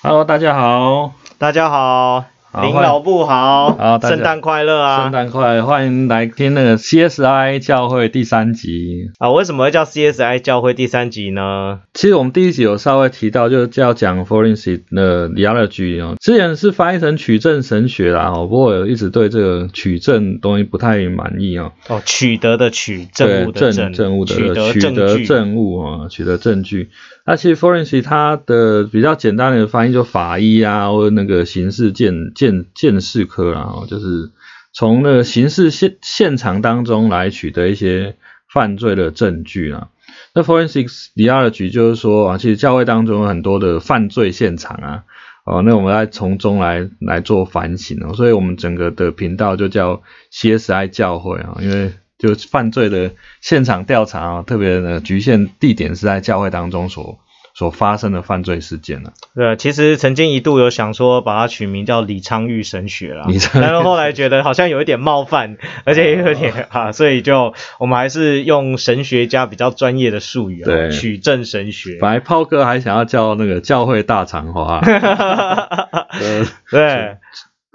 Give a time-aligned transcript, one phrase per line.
[0.00, 5.02] Hello，大家好，大家好，好林老布好，好圣诞快乐啊！
[5.02, 9.10] 圣诞快乐，欢迎来听那个 CSI 教会第三集。
[9.18, 11.80] 啊，为什么会叫 CSI 教会第三集呢？
[11.94, 21.72] 其实我们第一集有稍微提到，就是要讲 forensic 的 theology 哦，之前是翻译成取证神学啦哦，不过我一直对这个取证东西不太满意哦。
[21.88, 24.36] 哦，取得的取，证物的证，证物的
[24.72, 25.24] 取得。
[25.24, 26.90] 证物啊，取得证据。
[27.30, 34.30] 那其实 forensic 它的比较简单的翻译就法医啊，或者那个刑事鉴鉴鉴识科啦，哦，就是
[34.72, 38.16] 从那个刑事现现场当中来取得一些
[38.50, 39.88] 犯罪的证据啊。
[40.34, 45.04] 那 forensic theology 就是说啊，其实教会当中有很多的犯罪现场啊，
[45.44, 50.00] 哦，那我们来从中来来做反省哦，所以我们整个的频道就叫
[50.32, 57.18] CSI 教会啊，因为就犯罪的现场调查啊，特别的局限地点是在教会当中所
[57.54, 59.12] 所发生的犯罪事件啊。
[59.34, 70.90] 对，其实曾经一度有想说把它取名叫李昌钰神学啦，李昌钰但是后来觉得好像有一点冒犯，而且也有点 啊，所以就我们还是用神学家比较专业的术语啊，对。
[70.90, 71.98] 取证神学。
[72.00, 76.80] 本来炮哥还想要叫那个教会大肠花、 呃，对。
[76.80, 77.16] 对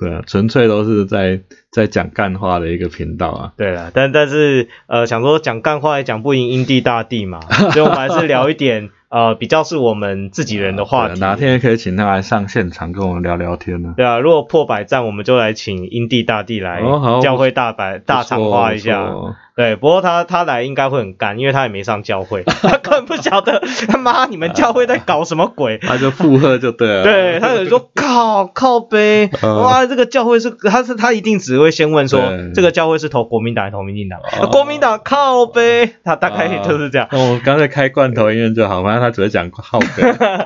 [0.10, 1.40] 啊，纯粹都是在
[1.72, 3.52] 在讲干话的一个频道啊。
[3.58, 7.40] 对啊，但但是呃，想说讲干话也讲不赢英地大帝嘛，
[7.72, 11.16] 所以我们还是聊一点呃比较是我们自己人的话题。
[11.16, 16.82] 对哪天也可以请他来上现场跟我们聊聊天呢、对啊，如果破百赞，我们就来请英地大帝来
[17.22, 19.14] 教会大白大场花一下。
[19.56, 25.78] 对，不过他他来应该会很干，因为他也没上教会，他根本不晓得他妈你们教会在搞什么鬼。
[25.86, 27.04] 他就附和就对了。
[27.04, 32.22] 对他有说靠靠背，嗯哇，这个教会是他是他一定只会先问说
[32.54, 34.20] 这个教会是投国民党还是投民进党？
[34.42, 37.08] 哦国民党靠呗，他大概就是这样。
[37.12, 39.88] 那我刚才开罐头音乐就好，反正他只会讲靠背。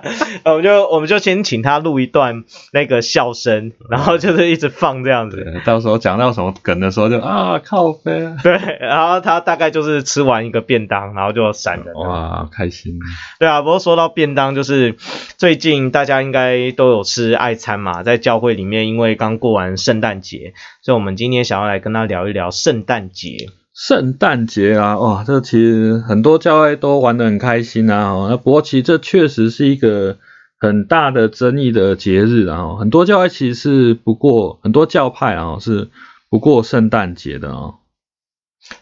[0.44, 5.38] 我们就我们就先请他录一段那个笑声，然后就是一直放这样子。
[5.38, 8.58] 对，到时候讲到什么梗的时候就啊靠背啊，对，
[8.98, 12.00] 然后他大概就是吃完一个便当，然后就闪人了。
[12.00, 12.98] 哇，开心。
[13.38, 14.96] 对啊，不过说到便当，就是
[15.38, 23.50] 最近大家应该都有吃爱餐嘛，在教会里面，因为刚过完圣诞节，所以我们今天想要来跟他聊一聊圣诞节。
[23.76, 28.14] 圣诞节啊，哇，这其实很多教会都玩得很开心啊。
[28.14, 30.18] 哦那不过其实这确实是一个
[30.60, 32.58] 很大的争议的节日啊。
[32.58, 35.90] 哦很多教会其实是不过，很多教派啊是
[36.32, 37.76] 不过圣诞节的哦。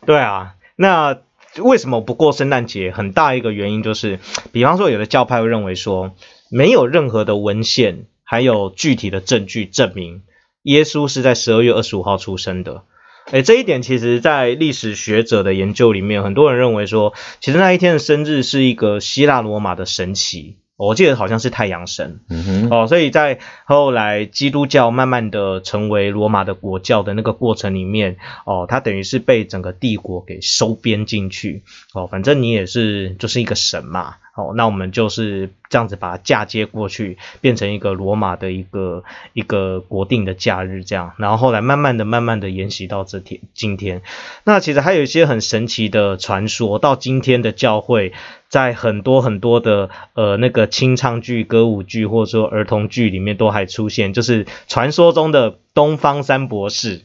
[0.05, 1.17] 对啊，那
[1.57, 2.91] 为什么不过圣诞节？
[2.91, 4.19] 很大一个原因就是，
[4.51, 6.13] 比方说有的教派会认为说，
[6.49, 10.23] 没有任何的文献还有具体的证据证明
[10.63, 12.83] 耶稣是在十二月二十五号出生的。
[13.31, 22.19] 诶，这一点其实，在历史学者的研究里面，很多人认为说，其实那一天的生日是一个希腊罗马的神奇，我记得好像是太阳神。
[22.29, 31.63] 嗯哼，哦，所以在后来基督教慢慢的成为罗马的国教的那个过程里面，哦，它等于是被整个帝国给收编进去。
[31.93, 34.15] 哦，反正你也是就是一个神嘛。
[34.35, 41.13] 哦，那我们就是这样子把它嫁接过去，变成一个罗马的一个一个国定的假日这样。
[41.15, 44.01] 然后后来慢慢的、慢慢的沿袭到这天今天。
[44.43, 48.11] 那其实还有一些很神奇的传说，到今天的教会，
[48.49, 57.03] 在很多很多的呃那个清唱剧、歌舞剧或者说儿童剧里面都还出现，就是传说中的东方三博士。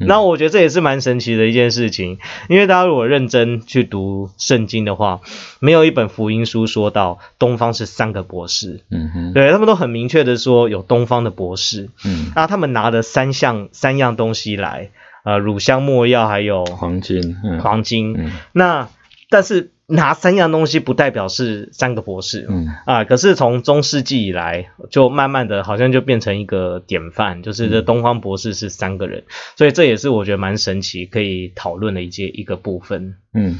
[0.00, 0.06] 嗯。
[0.06, 2.18] 那我觉得这也是蛮神奇的一件事情，
[2.48, 5.20] 因为大家如果认真去读圣经的话，
[5.60, 14.90] 没有一本福音书说到东方是三个博士，嗯哼，对他们都很明确的说有东方的博士，嗯，那他们拿了三项三样东西来，
[15.24, 18.14] 呃，乳香、没药还有黄金，嗯，黄金。
[18.18, 18.32] 嗯。
[18.52, 18.88] 那
[19.30, 22.46] 但是拿三样东西不代表是三个博士。
[22.48, 29.24] 嗯啊，可是从中世纪以来，就慢慢的好像就变成一个典范，就是这东方博士是三个人，
[29.56, 33.16] 所以这也是我觉得蛮神奇，可以讨论的一些一个部分。
[33.34, 33.58] 嗯，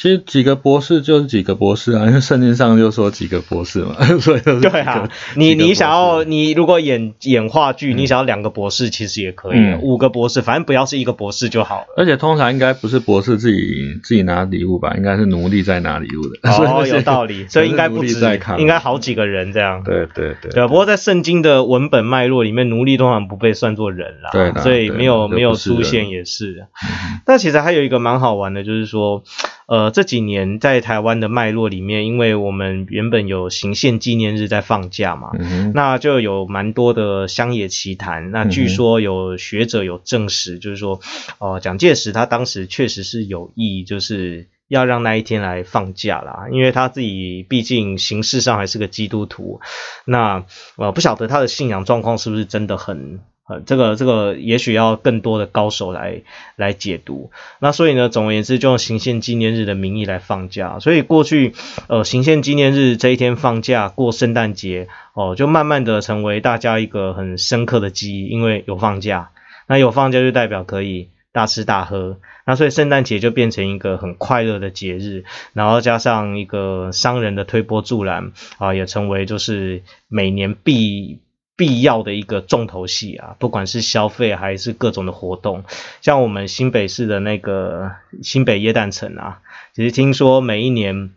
[0.00, 5.06] 其实几个博士就是几个博士啊， 因为圣经上就说几个博士嘛， 所以就是对啊，
[5.36, 11.86] 你你想要你如果演演话剧，嗯你想要两个博士其实也可以，嗯五个博士，反正不要是一个博士就好了。
[11.98, 13.60] 而且通常应该不是博士自己
[14.02, 16.50] 自己拿礼物吧，应该是奴隶在拿礼物的。
[16.50, 18.18] 哦， 有道理，所以应该不止
[18.58, 19.82] 应该好几个人这样。
[19.84, 26.66] 对对对不过在圣经的文本脉络里面，奴隶通常不被算作人啦，对啦所以没有对没有出现也是。
[26.82, 29.22] 嗯那其实还有一个蛮好玩的，就是说，
[29.70, 38.32] 呃，这几年在台湾的脉络里面，因为我们原本有行宪纪念日在放假嘛，嗯那就有蛮多的乡野奇谈。
[38.32, 40.98] 那据说有学者有证实，就是说，
[41.38, 49.60] 呃，蒋介石他当时确实是有意，就是要让那一天来放假啦，因为他自己毕竟形式上还是个基督徒，
[50.04, 50.44] 那
[50.78, 53.20] 呃不晓得他的信仰状况是不是真的很
[53.50, 56.22] 呃这个这个也许要更多的高手来
[56.54, 57.30] 来解读。
[57.58, 61.52] 那所以呢，总而言之就用行宪纪念日的名义来放假，所以过去
[61.88, 69.30] 呃行宪纪念日这一天放假过圣诞节哦，就慢慢的成为大家一个很深刻的记忆，因为有放假，
[69.66, 71.08] 那有放假就代表可以。
[71.32, 75.22] 大吃大喝，那所以圣诞节就变成一个很快乐的节日，
[75.52, 81.20] 然后加上一个商人的推波助澜啊，也成为就是每年必
[81.60, 85.64] 必要的一个重头戏啊，不管是消费还是各种的活动，
[86.00, 87.90] 像我们新北市的那个
[88.22, 89.40] 新北耶诞城啊，
[89.74, 91.10] 其实听说每一年。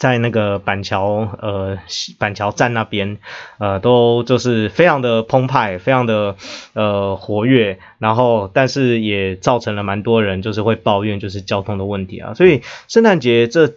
[0.00, 1.78] 在那个板桥呃
[2.18, 3.18] 板桥站那边，
[3.58, 6.34] 呃都就是非常的澎湃，非常的
[6.72, 13.74] 呃活跃，然后但是也造成了蛮多人就是会抱怨就是交通的问题啊，所以圣诞节这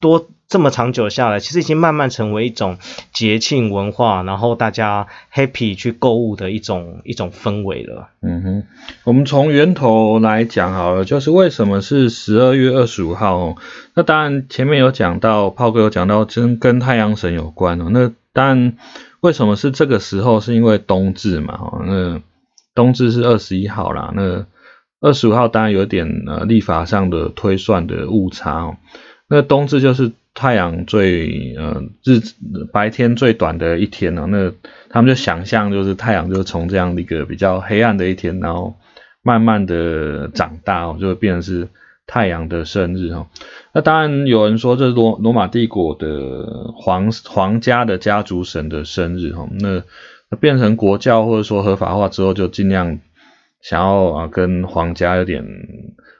[0.00, 0.28] 多。
[0.46, 2.78] 这么长久下来，其实已经慢慢成为一种
[3.12, 8.10] 节庆文化，然后大家 happy 去购物的一种一种氛围了。
[8.20, 8.64] 嗯哼，
[9.02, 13.56] 我们从源头来讲好了，就是为什么是十二月二十五号？
[13.94, 17.88] 那当然前面有讲到，炮哥有讲到，真跟太阳神有关哦。
[17.90, 18.76] 那当然
[19.22, 20.40] 为什么是这个时候？
[20.40, 21.58] 是因为冬至嘛？
[21.60, 22.20] 哦，那
[22.76, 24.12] 冬至是二十一号啦。
[24.14, 24.46] 那
[25.00, 28.76] 二十五号当然有点呃历法上的推算的误差哦。
[29.28, 30.12] 那冬至就是。
[30.36, 32.20] 太阳最呃日
[32.72, 34.50] 白天最短的一天呢，那
[34.90, 38.74] 他们就想象就是太阳就是从这样的一个比较黑暗的一天，然后
[39.22, 41.68] 慢慢的长大哦，就会变成是
[42.08, 43.28] 太阳的生日哈。
[43.72, 49.84] 那当然有人说这是罗罗马帝国的皇皇家的家族神的生日哈，那
[50.40, 52.98] 变成国教或者说合法化之后，就尽量
[53.62, 55.46] 想要啊跟皇家有点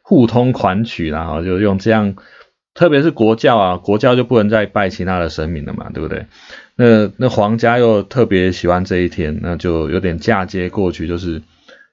[0.04, 2.14] 互通款曲啦，后就用这样。
[2.74, 6.26] 特别是国教啊，国教就不能再拜其他的神明了嘛，对不对？
[6.76, 11.40] 那那皇家又特别喜欢这一天，那就有点嫁接过去，就是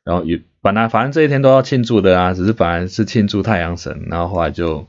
[0.04, 4.88] 然后也本来反正这一天都要庆祝的啊，只是本来是庆祝太阳神，然后后来就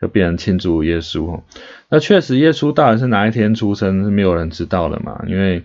[0.00, 1.40] 就变成庆祝耶稣。
[1.90, 5.64] 那确实耶稣到底是哪一天出生是没有人知道的嘛，因为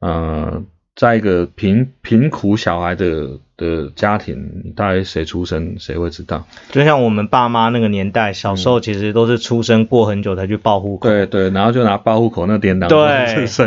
[0.00, 0.62] 呃。
[0.98, 6.44] 在一个贫贫苦小孩的的家庭，大概谁出生谁会知道？
[6.72, 11.08] 就像我们爸妈那个年代，小时候其实都是出生过很久才去报户口。
[11.08, 12.88] 对对，然后就拿报户口那颠当。
[12.90, 12.98] 对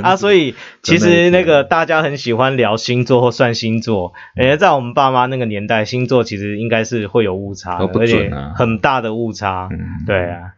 [0.03, 9.69] 啊，所以其实那个大家很喜欢聊星座或算星座，哎，在我们爸妈那个年代，星座其实应该是会有误差，而且很大的误差。
[9.71, 10.55] 嗯对啊，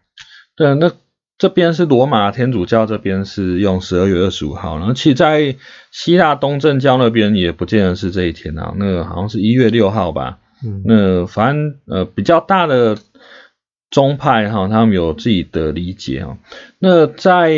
[0.58, 0.92] 对啊那。
[1.44, 5.58] 这边是罗马天主教，这边是用十二月二十五号，然后其实在
[5.92, 10.38] 希腊东正教那边也不见得是这一天啊，那个好像是一月六号吧。
[10.66, 12.98] 嗯，那反正呃比较大的
[13.92, 16.38] 宗派哈，他们有自己的理解哈。
[16.80, 17.52] 那在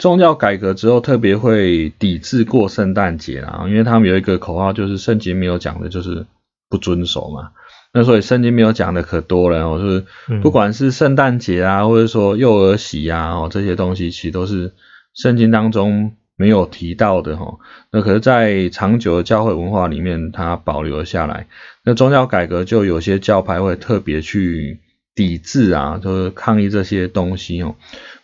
[0.00, 6.26] 宗教改革之后，特别会抵制过圣诞节啊，因为他们有一个口号，就是圣经没有讲的，就是
[6.68, 7.52] 不遵守嘛。
[7.90, 14.74] 那所以圣经没有讲的可多了哦，就是不管是圣诞节啊，或者说幼儿喜啊，哦这些东西其实都是
[15.14, 17.58] 圣经当中没有提到的哈。
[17.90, 21.46] 那可是，在长久的教会文化里面，它保留了下来。
[21.82, 24.80] 那宗教改革就有些教派会特别去
[25.14, 27.74] 抵制啊，就是抗议这些东西哦。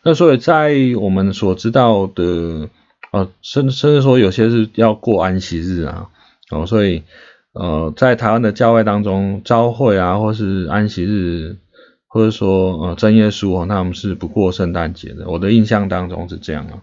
[0.03, 2.69] 那所以在我们所知道的，
[3.13, 6.09] 哦，甚甚至说有些是要过安息日啊，
[6.51, 7.03] 哦，所以。
[7.55, 11.57] 呃，在台湾的教会当中，朝会啊，或是安息日，
[12.09, 15.29] 或者说呃真耶稣哦，他们是不过圣诞节的。
[15.29, 16.83] 我的印象当中是这样啊。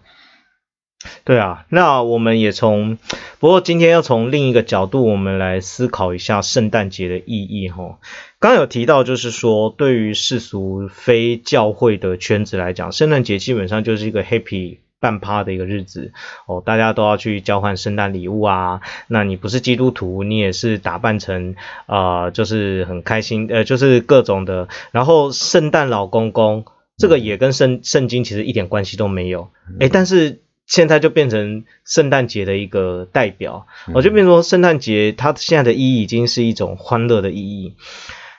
[1.26, 2.98] 对啊，那我们也从，
[3.40, 8.00] 不过今天要从另一个角度，我们来思考一下圣诞节的意义哈。
[8.40, 14.78] 刚有提到，就是说对于世俗非教会的圈子来讲，圣诞节基本上就是一个 happy。
[15.02, 16.14] 半趴的一个日子
[16.46, 18.80] 哦，大家都要去交换圣诞礼物啊。
[19.08, 21.56] 那你不是基督徒，你也是打扮成
[21.88, 24.70] 啊，就是很开心，呃，就是各种的。
[24.92, 26.64] 然后圣诞老公公
[26.98, 37.76] 这个也跟圣圣经其实一点关系都没有，哎，但是现在就变成圣诞节的一个代表，我就变说圣诞节它现在的意义已经是一种欢乐的意义。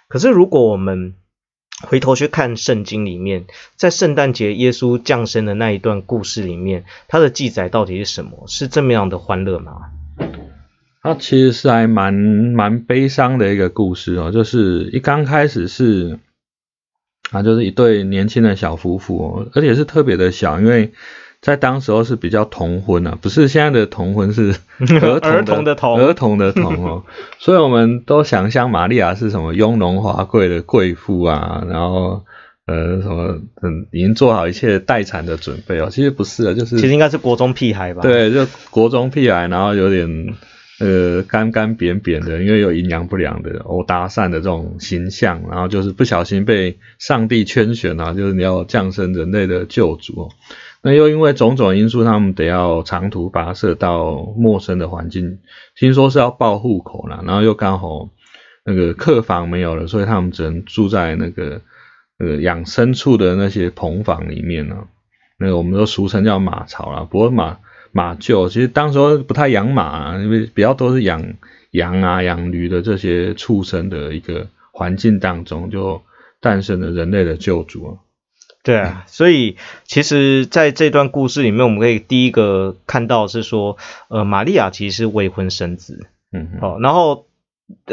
[0.09, 1.15] 可是如果我们
[1.83, 3.45] 回头去看圣经里面，
[3.77, 8.45] 在圣诞节耶稣降生的那一段故事里面，它的记载到底是什么？
[8.47, 9.91] 是这么样的欢乐吗？
[11.03, 16.19] 它其实是还蛮蛮悲伤的一个故事哦，就是一刚开始是
[17.31, 20.93] 啊，就是一对年轻的小夫妇哦，而且是特别的小，因为。
[21.43, 24.55] 在当时候是比较童婚啊，不是现在的 童婚是
[25.21, 27.03] 儿童的童儿童的童哦，
[27.41, 32.23] 所以我们都想象玛利亚是什么雍容华贵的贵妇啊，然后
[32.67, 38.03] 呃什么嗯已经做好一切待产的准备哦，其实不是啊，就是其实应该是国中屁孩吧？
[38.03, 40.35] 对，就国中屁孩，然后有点
[40.79, 50.31] 呃干干扁扁的，因为有营养不良的欧搭讪的这种形象，然后就是不小心被上帝圈选啊，就是你要降生人类的救主。
[50.83, 55.39] 那又因为种种因素，他们得要长途跋涉到陌生的环境，
[55.77, 58.09] 听说是要报户口啦，然后又刚好
[58.65, 61.61] 那个客房没有了，所以他们只能住在那个
[62.19, 64.77] 呃养牲畜的那些棚房里面呢。
[65.39, 67.59] 那个我们都俗称叫马槽啦，不过马
[67.91, 71.35] 马厩其实当时候不太养马，因为比较多是养
[71.73, 76.03] 羊啊、养驴的这些畜生的一个环境当中，就
[76.41, 77.99] 诞生了人类的救主。
[78.63, 83.77] 对啊，所以其实在这段故事里面，我们可以第一个看到是说，
[84.09, 87.27] 呃，玛利亚其实是未婚生子，嗯哼，好，然后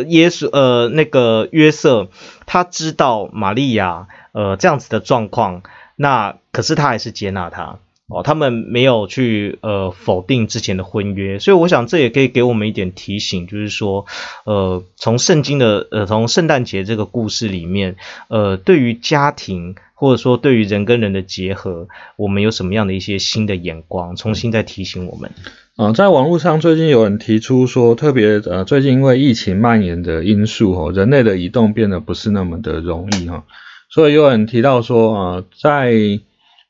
[0.08, 2.10] 耶稣呃那个约瑟
[2.46, 5.64] 他知道玛利亚呃这样子的状况，
[5.96, 7.80] 那可是他还是接纳他。
[8.10, 14.08] 哦，他们没有去呃否定之前的婚约，所以我想这也可以给我们一点提醒，就是说，
[14.46, 17.98] 呃，从圣经的呃从圣诞节这个故事里面，
[18.28, 25.30] 呃，对于家庭或者说对于人跟人的结合，我们有什么样的一些新的眼光，重新再提醒我们。
[25.76, 33.44] 啊，在网络上最近有人提出说，特别呃最近因为疫情蔓延的因素哦，人类的移动变得不是那么的容易哈，
[33.90, 36.20] 所以有人提到说啊，在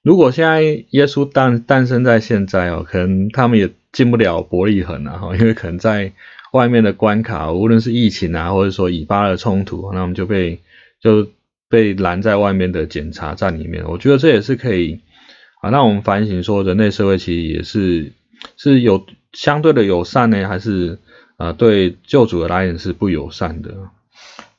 [0.01, 6.13] 如果现在耶稣诞诞生在现在哦，可能他们也进不了伯利恒啊，哈， 因为可能在
[6.53, 10.60] 外面的关卡，无论是疫情啊，或者说以巴的冲突，那我们就被
[11.01, 11.27] 就
[11.68, 13.84] 被拦在外面的检查站里面。
[13.89, 15.01] 我觉得这也是可以
[15.62, 18.13] 啊，让我们反省说，人类社会其实也是
[18.56, 20.98] 是有相对的友善呢，还是
[21.36, 23.74] 啊对救主的来源是不友善的？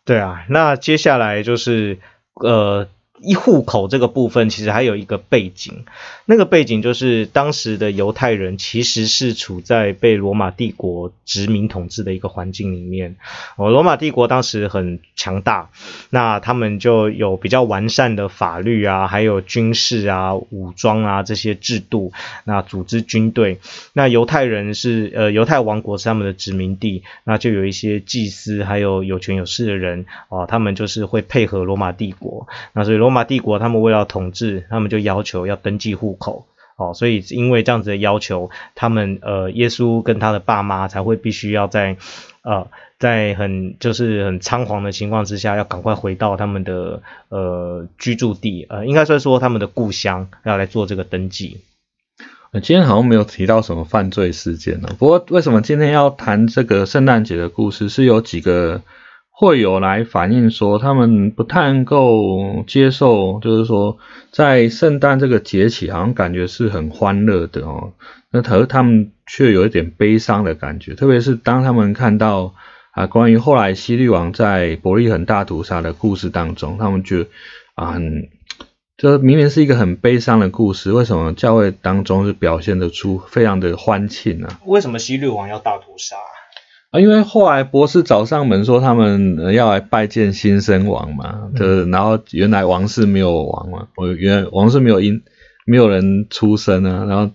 [0.05, 1.99] 对啊，那接下来就是
[2.35, 2.87] 呃。
[3.23, 5.85] 一户口这个部分其实还有一个背景，
[6.25, 13.17] 那个背景就是当时的犹太人其实是处在被罗马帝国殖民统治的一个环境里面。
[13.57, 15.69] 哦，罗马帝国当时很强大，
[16.09, 22.13] 那他们就有比较完善的法律啊，还有军事啊、武装啊这些制度，
[22.45, 23.61] 那组织军队。
[23.93, 32.49] 那犹太人是呃犹太王国是他们的殖民地，那就有一些祭司还有有权有势的人哦，他们就是会配合罗马帝国。
[32.73, 41.97] 那所以罗罗马帝国他们为了统治，他们就要求要登记户口，哦，所以因为这样子的要求，他们呃，耶稣跟他的爸妈才会必须要在
[42.43, 42.69] 呃，
[43.01, 51.63] 在很就是很仓皇的情况之下，要赶快回到他们的呃居住地，呃，应该算说他们的故乡，要来做这个登记。
[52.63, 58.83] 今天好像没有提到什么犯罪事件呢，不过为什么今天要谈这个圣诞节的故事，是有几个。
[59.41, 63.97] 会有来反映说，他们不太能够接受，就是说，
[64.31, 67.95] 在圣诞这个节气，好像感觉是很欢乐的哦，
[68.31, 72.53] 那可是他们却有一点悲伤的感觉，特别是当他们看到
[72.93, 77.25] 啊，关于后来西律王在伯利恒大屠杀的故事当中，他们就
[77.75, 78.29] 啊，很，
[78.99, 84.51] 这明明是一个很悲伤的故事，为什么教会当中是表现得出非常的欢庆呢？
[84.67, 86.17] 为什么西律王要大屠杀？
[86.91, 95.23] 啊，因为后来博士找上门说他们要来拜见新生王嘛，就是然后原来王室没有王嘛，我原来王室没有因
[95.67, 97.33] 没有人出生啊，然后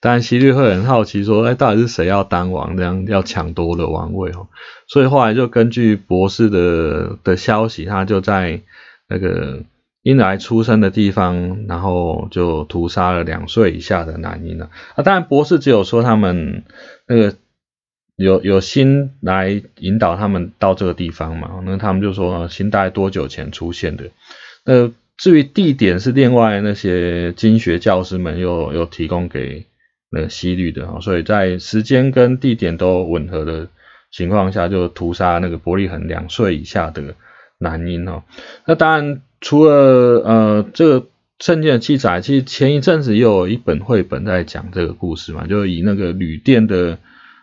[0.00, 4.46] 当然希律会很好奇说，哎，到底是谁要当王，这样要抢夺的王位哦，
[4.86, 8.60] 所以后来就根据博士的的消息，他就在
[9.08, 9.64] 那个
[10.04, 14.70] 婴儿出生的地方，然后就屠杀了两岁以下的男婴了。
[14.94, 16.62] 啊，当然博士只有说他们
[17.08, 17.34] 那个。
[18.16, 21.62] 有有心来引导他们到这个地方嘛？
[21.64, 24.04] 那他们就说，心大概多久前出现的？
[24.66, 29.64] 那至于地点是另外那些经学教师们又又提供给
[30.10, 33.68] 那西律的啊，所以在时间跟地点都吻合的
[34.12, 37.14] 情况下，就屠杀那个伯利恒两岁以下的
[37.58, 38.24] 男婴哦。
[38.66, 39.72] 那当然，除了
[40.24, 41.06] 呃这个
[41.40, 46.98] 圣经的记载，其实前一阵子又有一本绘本在讲这个故事嘛，就以那个旅店的。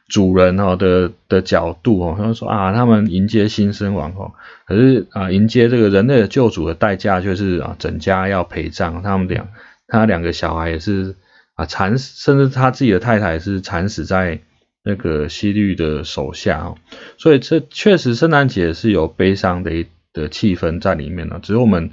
[0.10, 4.34] 主人哦的的角度哦，他们说啊，他们迎接新生王哦，
[4.66, 9.48] 可是啊，迎接这个人类的救主的代价却是啊，整家要陪葬，他们两
[9.88, 11.16] 他两个小孩也是
[11.54, 14.40] 啊惨死，甚至他自己的太太也是惨死在
[14.84, 16.78] 那个西律的手下哦，
[17.18, 21.92] 所以这确实圣诞节是有悲伤的一的气氛在里面了，只是我们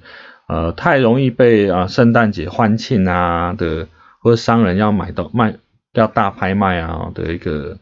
[0.48, 3.88] 呃太容易被啊圣诞节欢庆啊的
[4.22, 5.54] 或者商人要买到卖
[5.92, 7.76] 要大拍卖啊的一个。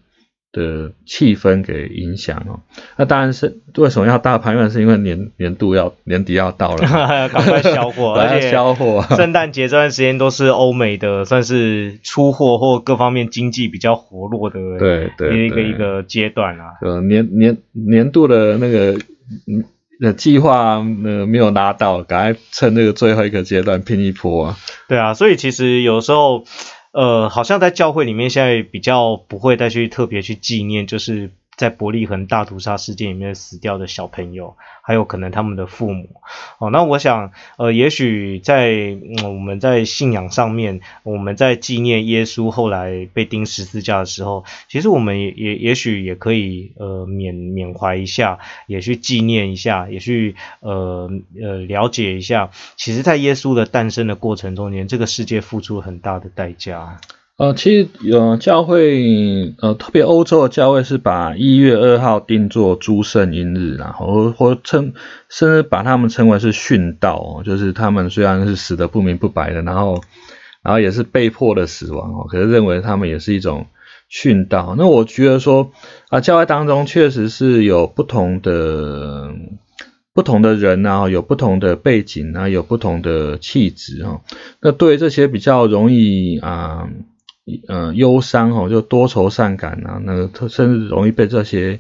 [0.55, 2.61] 的气氛给影响哦。
[2.97, 4.71] 那当然是为什么要大盘圆？
[4.71, 6.87] 是因为年年度要年底要到了，
[7.29, 9.05] 赶快销货，而且销货。
[9.17, 16.75] 圣诞节这段时间都是欧美的算是出货或各方面经济比较活络的，对对一个一个阶段啊。
[16.81, 18.93] 呃，年年年度的那个
[19.47, 24.57] 嗯计划呃没有拿到，赶快趁这个最后一个阶段拼一波啊。
[24.89, 26.45] 对啊，所以其实有时候。
[26.95, 36.09] 呃，好像在教会里面现在比较不会再去特别去纪念，就是在伯利恒大屠杀事件里面死掉的小朋友，还有可能他们的父母。
[36.59, 57.01] 哦，那我想，呃，也许在我们在信仰上面，我们在纪念耶稣后来被钉十字架的时候，其实我们也也也许也可以呃缅缅怀一下，也去纪念一下，也去呃呃了解一下，其实，在耶稣的诞生的过程中间，这个世界付出很大的代价。
[57.37, 64.93] 呃，其实有教会，呃，特别欧洲的教会是把一月二号定做诸圣婴日，然后或称，
[65.29, 70.01] 甚至把他们称为是殉道，就是他们虽然是死的不明不白的，然后，
[70.63, 73.67] 然后也是被迫的死亡哦，可是认为他们也是一种
[74.09, 74.77] 殉道。
[74.79, 75.73] 那我觉得说，
[76.11, 79.35] 啊，教会当中确实是有不同的
[80.13, 84.21] 不同的人啊，有不同的背景啊，有不同的气质哈。
[84.61, 86.89] 那对这些比较容易啊。
[87.95, 91.79] 忧伤哦，就多愁善感啊，那个特甚至容易被这些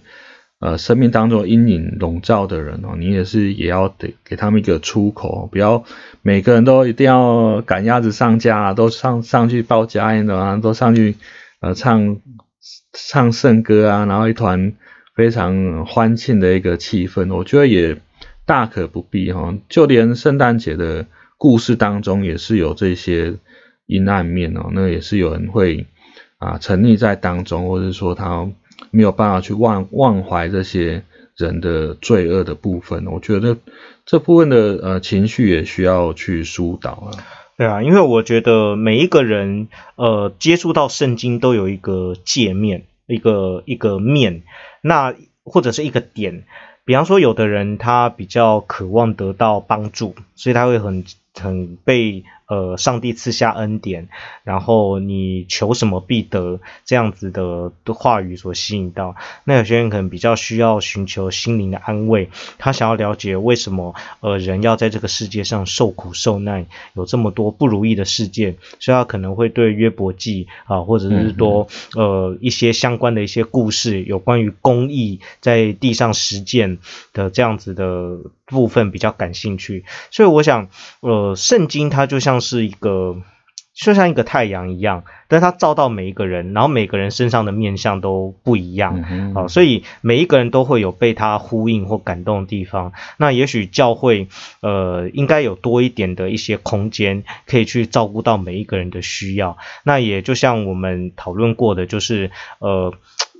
[0.61, 5.83] 呃生命当中阴影笼罩的人哦，你也是也要得给他们一个出口，不要
[6.21, 11.17] 每个人都一定要赶鸭子上架啊，都上上去报家宴的啊，都上去
[11.61, 12.19] 呃唱
[12.93, 14.75] 唱圣歌啊，然后一团
[15.17, 17.97] 非常欢庆的一个气氛，我觉得也
[18.45, 21.07] 大可不必哈，就连圣诞节的
[21.39, 23.37] 故事当中也是有这些。
[23.87, 25.87] 阴暗面哦，那也是有人会
[26.39, 28.49] 啊沉溺在当中，或者说他
[28.91, 31.03] 没有办法去忘忘怀这些
[31.37, 33.07] 人的罪恶的部分。
[33.07, 33.57] 我觉得
[34.07, 37.11] 这部分的呃情绪也需要去疏导啊。
[37.57, 44.43] 对啊，因为我觉得每一个人呃接触到圣经都有一个界面，一个一个面，
[44.81, 45.15] 那
[45.45, 46.45] 或者是一个点。
[46.85, 52.25] 比方说，有的人他比较渴望得到帮助，所以他会很很被。
[52.47, 54.11] 呃，上帝赐下恩典，
[54.43, 59.17] 然后你求什么必得，这样子的话语所吸引到。
[59.45, 76.77] 那有些人可能比较需要寻求心灵的安慰，他想要了解为什么呃人要在这个世界上受苦受难，有这么多不如意的事件，所以他可能会对约伯记啊，或者是多呃一些相关的一些故事，有关于公益在地上实践
[77.15, 79.87] 的这样子的部分比较感兴趣。
[80.11, 80.69] 所以我想，
[81.01, 82.35] 呃，圣经它就像。
[82.45, 83.17] 是一个，
[83.75, 89.01] 就像一个太阳一样，但是它照到每一个人，然后每个人身上的面相都不一样
[89.35, 92.93] 啊，所以每一个人都会有被它呼应或感动的地方。
[93.17, 94.29] 那也许教会
[94.61, 99.57] 呃，应该有多一点的一些空间，可以去照顾到每一个人的需要。
[99.85, 102.93] 那也就像我们讨论过的，就是呃。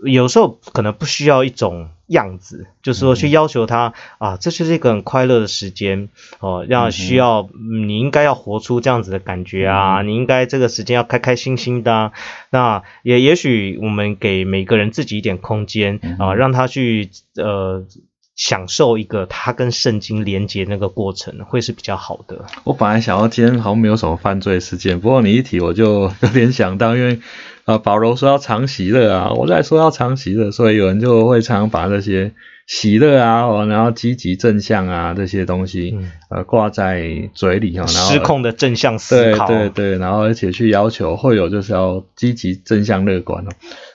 [0.03, 6.09] 有时候可能不需要一种样子，就是说去要求他啊，这就是一个很快乐的时间
[6.41, 7.49] 哦，要需要
[7.87, 12.13] 你应该要活出这样子的感觉啊，你应该这个时间要开开心心的。
[12.51, 17.87] 那也也许我们给每个人自己一点空间啊，让他去呃
[18.37, 22.45] 享受一个他跟圣经连接那个过程，会是比较好的。
[22.65, 27.19] 我本来想要今天好像没有什么犯罪事件，不过你一提我就有点想到，因为。
[27.65, 32.35] 啊，保罗说要常喜乐啊，我在说要常喜乐，所以有人就会常把这些
[32.67, 35.97] 喜乐啊，然后积极正向啊这些东西，
[36.29, 43.51] 呃，挂在嘴里哈，然后失控的正向思考，对对对，然后而且去要求会有就是要积极正向乐观哦。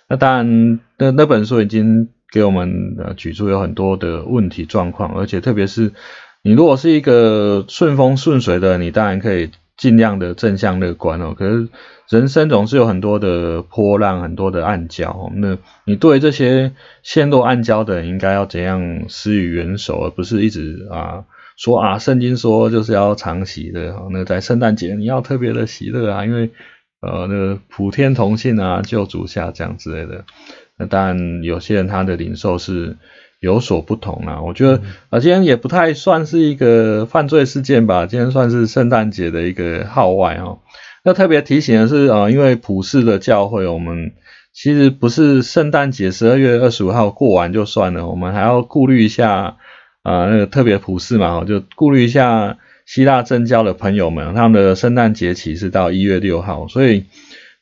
[0.08, 5.94] 那当然，那那本书已经给我们呃举出有很多的问题状况，而且特别是
[6.44, 11.68] 你如果是一个顺风顺水的，你当然可以尽量的正向乐观哦，可是。
[12.10, 15.32] 人生总是有很多的波浪，很多的暗礁。
[15.36, 16.72] 那你对这些
[17.04, 23.96] 陷落暗礁的人，应该要怎样施予援手，而不是一直啊说啊，圣经说就是要常喜的。
[24.12, 26.50] 那在圣诞节你要特别的喜乐啊，因为
[27.00, 30.26] 呃那个普天同庆啊，救主下降之类的。
[30.80, 32.98] 那当然有些人他的零售是
[33.40, 34.42] 有所不同啊。
[34.42, 40.60] 我觉得啊，今天也不太算是一个犯罪事件吧，今天算是圣诞节的一个号外哦。
[41.04, 44.14] 那特别提醒的是啊，因为普世的教会，我们
[44.54, 49.58] 其实不是圣诞节十二月二十五号过完就算了，我们还要顾虑一下
[50.04, 57.06] 啊，那个特别普世嘛，就顾虑一下希腊正教的朋友们，他们的圣诞节期是到一月六号，所以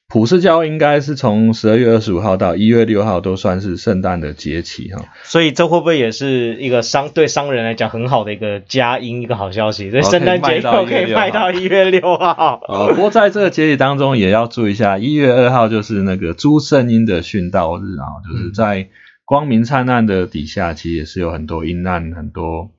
[0.09, 5.03] 普世教应该是从十二月二十五号到一月六号都算是圣诞的节气哈。
[5.25, 9.91] 所以这会不会也是一个商对商人来讲很好的一个佳音，一个好消息？
[9.91, 12.61] 所以圣诞节又可以卖到一月六号。
[12.69, 18.87] 哦，不过在这个节气当中也要注意一下，一月二号就是那个诸圣婴的殉道日啊，就是在
[19.25, 22.71] 光明灿烂的底下，其实也是有很多阴暗、很多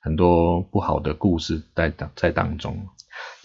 [0.00, 2.86] 很多不好的故事在当在当中。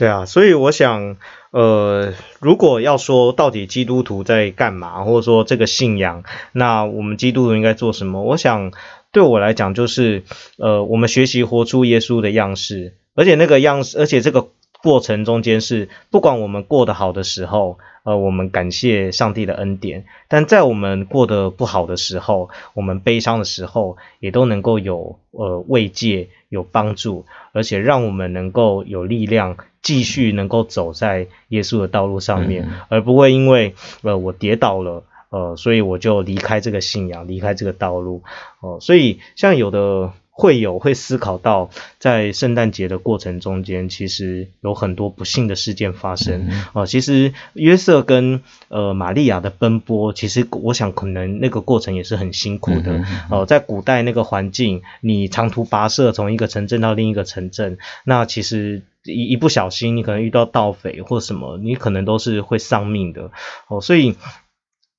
[0.02, 1.18] 对啊，所以我想，
[1.52, 8.24] 呃，如果要说到底基督徒在干嘛，或者说这个信仰，那我们基督徒应该做什么？
[8.24, 8.72] 我想
[9.12, 10.24] 对我来讲，就是
[10.58, 14.48] 呃，我们学习活出耶稣的样式，而且那个样式，而且这个
[14.82, 29.58] 过程中间是，不管我们过得好的时候，呃，我们感谢上帝的恩典；但在我们过得不好的时候，我们悲伤的时候，也都能够有呃慰藉、有帮助，而且让我们能够有力量。
[29.84, 38.22] 继续能够走在耶稣的道路上面，而不会因为呃我跌倒了，呃，所以我就离开这个信仰，离开这个道路，
[38.60, 58.82] 哦，所以像有的会有会思考到，在圣诞节的过程中间，其实有很多不幸的事件发生，哦，其实约瑟跟呃玛利亚的奔波，其实我想可能那个过程也是很辛苦的，哦，在古代那个环境，你长途跋涉从一个城镇到另一个城镇，那其实。
[59.04, 63.32] 一一不小心，你可能遇到盗匪或什么，你可能都是会丧命的
[63.68, 63.82] 哦。
[63.82, 64.16] 所以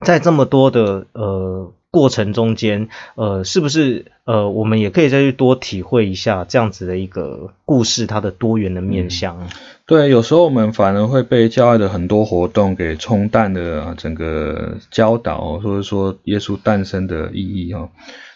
[0.05, 9.47] 在这么多的呃过程中间，呃，是不是呃，我们也可以再去多体会一下这样子的一个故事它的多元的面向？
[9.87, 17.91] 对，有时候我们反而会被教会的很多活动给冲淡了整个教导，或者说耶稣诞生的意义哈。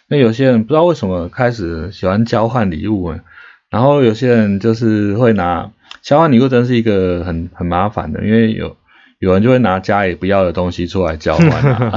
[0.07, 3.19] 那有些人不知道为什么开始喜欢交换礼物啊。
[3.69, 8.77] 然后有些人就是会拿交换礼物，真是一个很很麻烦的，因为有
[9.19, 11.49] 有人就会拿家里不要的东西出来交换，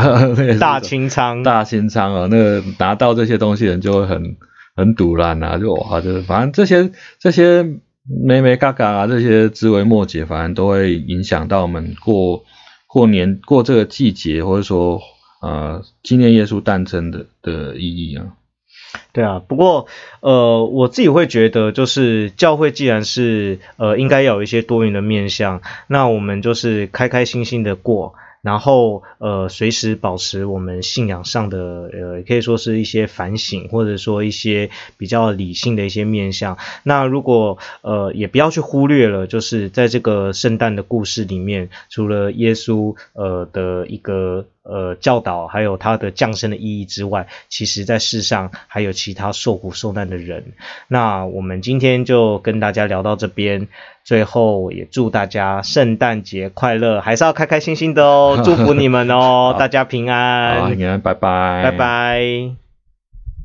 [0.59, 4.37] 大清仓，大清仓啊，那个拿到这些东西人就会很
[4.75, 7.63] 很堵烂啊，就哇，就是反正这些这些
[8.05, 12.43] 咩咩嘎嘎啊，这些枝微末节，反正都会影响到我们过
[12.87, 15.01] 过年过这个季节，或者说
[15.43, 18.25] 呃纪念耶稣诞生的的意义啊。
[19.13, 19.87] 对啊，不过
[20.21, 28.15] 呃，我自己会觉得，就是教会既然是呃，应该要有一些多元的面向，那我们就是开开心心的过。
[28.43, 36.57] 然后呃，随时保持我们信仰上的呃，也可以说是一些反省，或者说一些比较理性的一些面向。
[36.83, 50.53] 那如果呃，也不要去忽略了，就是在这个圣诞的故事里面，除了耶稣呃的一个呃教导，还有他的降生的意义之外，其实在世上还有其他受苦受难的人。
[50.89, 53.69] 那我们今天就跟大家聊到这边。
[54.05, 62.70] 最后也祝大家圣诞节快乐，还是要开开心心的哦， 祝福你们哦，大家平安，平安，拜拜，拜拜。